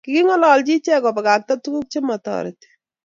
[0.05, 2.67] king'ololchi ichek kobakakta tukuk chemotoreti.